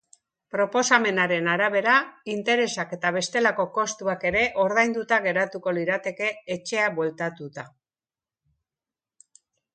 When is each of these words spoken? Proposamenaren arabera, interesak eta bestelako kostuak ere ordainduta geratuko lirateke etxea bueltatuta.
Proposamenaren 0.53 1.49
arabera, 1.55 1.97
interesak 2.35 2.95
eta 2.97 3.11
bestelako 3.17 3.65
kostuak 3.75 4.25
ere 4.31 4.41
ordainduta 4.65 5.21
geratuko 5.27 5.75
lirateke 5.81 6.33
etxea 6.57 6.91
bueltatuta. 6.99 7.69